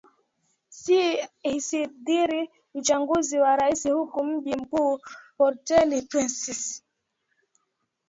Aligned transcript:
ili 0.87 1.09
isiadhiri 1.55 2.41
uchaguzi 2.77 3.35
wa 3.43 3.55
rais 3.55 3.83
huku 3.89 4.23
mji 4.25 4.55
mkuu 4.55 4.99
portal 5.37 6.01
prince 6.09 6.83